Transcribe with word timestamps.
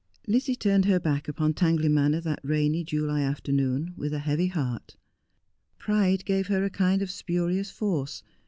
Lizzie 0.25 0.55
turned 0.55 0.85
her 0.85 0.99
back 0.99 1.27
upon 1.27 1.53
Tangley 1.53 1.87
Manor 1.87 2.21
that 2.21 2.39
rainy 2.41 2.83
July 2.83 3.21
afternoon 3.21 3.93
with 3.95 4.13
a 4.13 4.17
heavy 4.17 4.47
heart. 4.47 4.95
Pride 5.77 6.25
gave 6.25 6.47
her 6.47 6.63
a 6.65 6.71
kind 6.71 7.03
of 7.03 7.11
spurious 7.11 7.69
force. 7.69 8.23